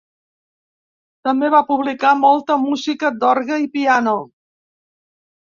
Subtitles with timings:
[1.29, 4.17] També va publicar molta música d'orgue i piano.